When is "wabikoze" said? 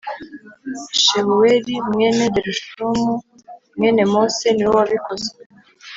4.79-5.29